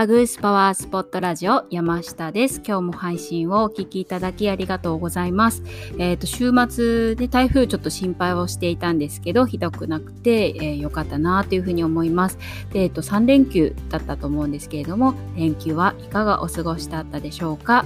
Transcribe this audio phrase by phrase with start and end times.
[0.00, 2.62] アグースパワースポットラジオ山下です。
[2.66, 5.62] 今日も配信をお聞きいただきありがとうございます。
[5.98, 12.38] えっ、ー、と、週末で台風ちょっと心配をしていたんですけど、ひどくなくて、えー、よかったなというふうに思います。
[12.72, 17.84] で、えっ、ー、と、3連休だったと思うんですけれども、連休はいかがお過ごしだったでしょうか？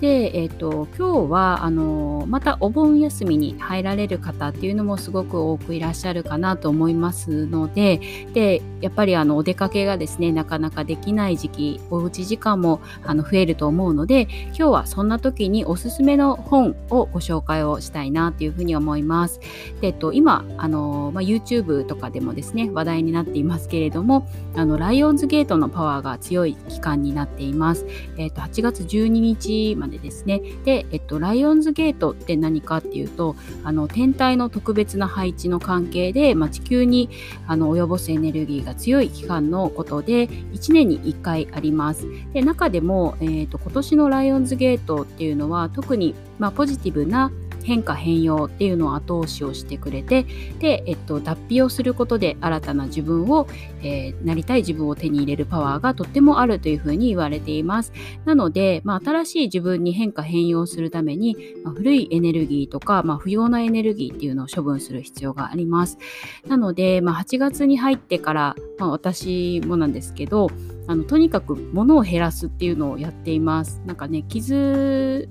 [0.00, 8.00] で、えっ、と、今日は、あの、またお盆休みに入られる方っていうのもすごく多くいらっしゃるかなと思いますので、
[8.34, 19.40] で、やっぱりあの、お出かけがですね、なかなかできない時期おうち時間もあの増えると思うので今日はそんな時におすすめの本をご紹介をしたいなというふうに思います。
[19.80, 27.86] でえっと、今あの、まあ、YouTube とかでもですね話題になっていますけれどもあのライオンズゲートのパワーが強い期間になっています。
[28.16, 30.40] えっと、8月12日までですね。
[30.64, 37.10] で、えっと、ライオンズゲートって何かっていうとあの天体の特別な配置の関係で、まあ、地球に
[37.46, 42.06] あの及ぼすエネルギーが強い期間のことで1年に1回あります。
[42.32, 47.30] で中でも、えーと、今年のライオンズゲートっていうのは特に、まあ、ポジティブな
[47.64, 50.24] 変化変容っていうのを後押しをしてくれて
[50.58, 53.46] で、えっと、脱皮をすることで新たな自分を、
[53.82, 57.92] えー、なりたい自分を手に入れるパワーがとってもあるというふうに言われています
[58.24, 65.98] なので、まあ、新しい自分に変化変容するために、まあ、古いエネルギーとか、まあ、不要なエネルギーっていうのを処分する必要があります
[66.46, 70.48] なので、まあ、8月に入ってから、まあ、私もなんですけど
[70.86, 73.80] あのとにかく物を減らすっていうのをやっています。
[73.86, 75.28] なんかね傷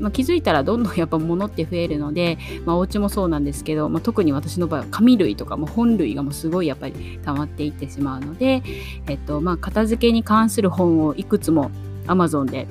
[0.00, 8.62] まあ、気づいたらどんどんやっぱ物って増えるので、 まあ、お家もそうなんですけど、まあ、特に私の場合は紙類とかも本類がもうすごいやっぱり溜まっていってしまうので、
[9.06, 11.70] えっとまあ、片付けに関する本をいくつも
[12.06, 12.66] Amazon で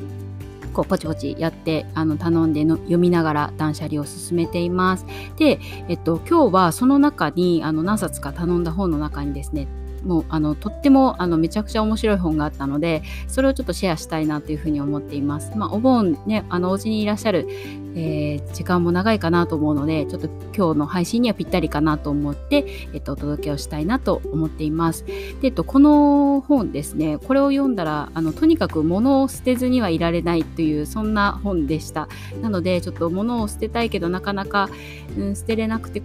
[0.73, 5.05] こうポチポチやってあの頼んでの読みながら断捨離を進めています。
[5.37, 9.67] で、えっと、今日はその中にあの何冊か頼んだ本の中にですね
[10.05, 15.51] もうあのとってもあのめちゃくちゃ面白い本があったのでそれをちょっとシェアしたいなというふうに思っています。
[15.55, 17.47] まあ、お盆ねあのお家にいらっしゃる、
[17.95, 25.05] えー、時間も長いかなと思うのでちょっと今日の配信にはぴったりかなと思って、えっと、お届けをしたいなと思っています。
[25.05, 32.07] で、えっと、この本ですねこれを読んだらあのとにかく物を捨てずにはいられないというそんな本でした。
[32.41, 34.69] なのでちょっと物を捨てたいけどなかなか、
[35.17, 36.01] うん、捨てれなくて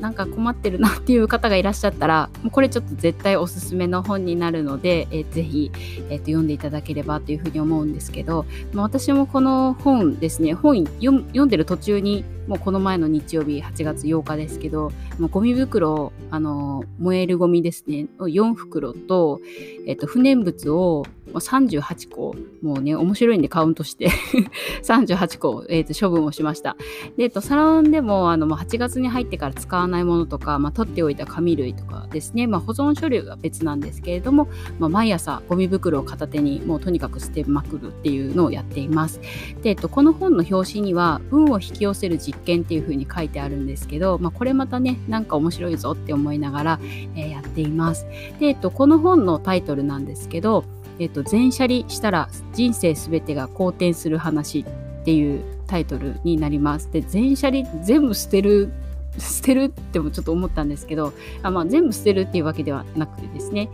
[0.00, 5.70] なんか困ってるなっていう方がいらっしゃったらもうこれちょっと絶対おすすめの本になるので、えー、ぜひ、
[6.10, 11.12] えー、と読んでいただければというふうに思うんですけど、まあ、私もこの本ですね本読
[11.46, 19.40] んでる途中にもうこの前の日曜日8月8日ですけどもうゴミ袋あの燃えるゴミですね4袋と,、
[19.86, 21.04] えー、と不燃物を
[21.40, 24.08] 38個もうね面白いんでカウントして
[24.82, 26.76] 38個、えー、と処分をしました。
[27.16, 39.20] で、えー、とサロンでもあのもう8月に入ってから使わないものとか、まあ、取っておいた紙類とかですね、まあ、保存処理が別なんですけれども、まあ、毎朝ゴミ袋を片手にもうとにかく捨てまくるっていうのをやっています。
[39.62, 46.80] で、えー、とこの本の表紙には運を引き寄せる実験っていう風に書いてあるんですけど、まあ、これまたねなんか面白いぞって思いながら、
[47.14, 48.06] えー、やっています。
[48.38, 50.64] で、えっ、とこの本のタイトルなんですけど
[50.98, 56.90] えっと、全車離したら人生すべてが好転する話っていうタイトルになります。
[56.90, 58.72] で、全車輪全部捨てる
[59.18, 61.12] 捨てるってもちょっと思ったんですけど
[61.42, 63.68] あ、まあ、全部捨てるっていうわけではなくてですね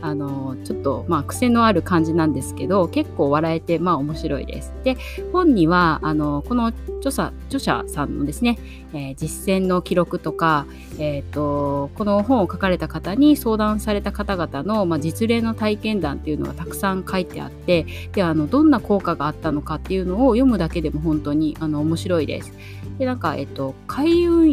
[0.00, 4.72] あのちょっとまあ癖のある感じなんですけど結構笑えてまあ面白いです。
[4.84, 4.96] で
[5.32, 8.58] 本にはあのこの著者著者さんのですね、
[8.92, 10.66] えー、実践の記録とか、
[10.98, 22.52] えーと、この本を書かれた方に相談された方々の、まあ、実例の体験談っていうのがたくさん書いてあってであのどんな効果があったのかっていうのを読むだけでも本当にあの面白いです。
[22.98, 24.50] でなんか、えっと、開運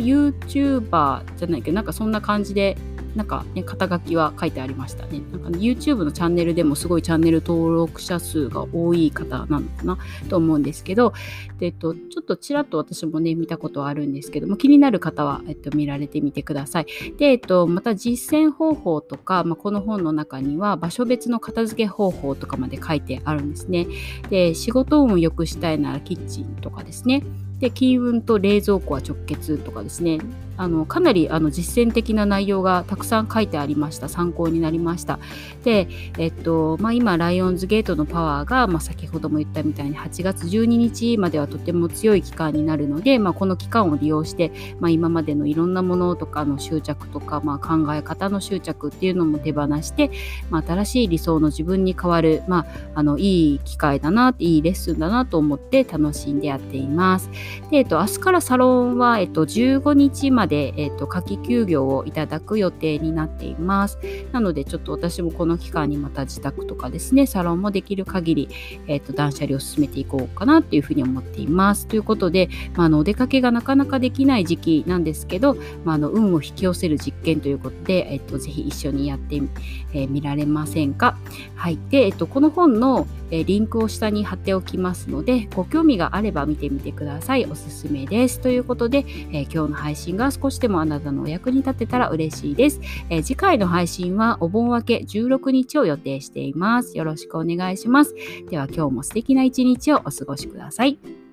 [0.47, 2.77] YouTuber じゃないけどなんかそんな感じで
[3.15, 5.21] なんかね、肩書きは書いてありましたね。
[5.31, 9.97] なんか、ね、YouTube のチャンネルでもすごいチャンネル登録者数が多い方なのかな
[10.29, 11.13] と思うんですけど、
[11.57, 16.87] でえっと、ちょっとちらっと私もね、見たことはあるんですけども、気になる方は、えっと、見られてみてください。
[17.17, 23.87] で、えっと、また実践方法とか、まあ、この本の中には場所別の片付け方法とかまで書いてあるんですね。
[24.29, 27.23] で、仕事運を良くしたいならキッチンとかですね。
[27.59, 30.19] で金運と冷蔵庫は直結とかですね。
[30.57, 34.09] あのかなりあの実践的な内容がたくさん書いてありました。
[34.09, 35.19] 参考になりました。
[35.63, 35.87] で、
[36.17, 50.11] えっとまあ、今ライオンズゲートのパワーが、まあ、先ほども言ったみたいに8月12日まではとても強い期間になるので、まあ、この期間を利用して、まあ、今までのいろんなものとかの執着とか、まあ、考え方の執着っていうのも手放して、
[50.49, 52.65] まあ、新しい理想の自分に変わる、まあ、
[52.95, 57.29] あのいい機会だないいレッスンだなと思って楽しんでやっています。
[57.71, 63.97] で、えっと、明日からサロンは、えっと、15日まで、えーと、夏季休業をいただく予定になっています。
[64.31, 68.49] なのでちょっと私もこの期間にまた自宅とかですねサロンもできる限り、
[68.87, 71.87] えーと、断捨離を進めていこうかなっていうふうに思っています。
[71.87, 79.49] ということで、まあ、あのお出かけがなかなかできない時期なんですけど、まあ、あの運を引き寄せる実験ということで、えーと、ぜひ一緒にやってみ、
[79.93, 81.17] えー、見られませんか？
[81.55, 87.34] はい、で、えー、とこの本の、えリンクを下に貼っておきますのでご興味があれば見てみてください。
[87.43, 88.39] おすすめです。
[88.39, 92.79] ということで、え今日の配信が少しでもあなたのお役に立てたら嬉しいです。
[93.09, 96.97] え次回の配信はお盆明け16日を予定しています。
[96.97, 98.15] よろしくお願いします。
[98.49, 101.24] では今日も素敵な一日をお過ごしください。